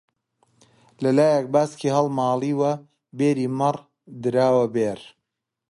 [1.03, 2.71] لەلایەک باسکی هەڵماڵیوە
[3.17, 3.77] بێری مەڕ
[4.23, 4.99] دراوە بێر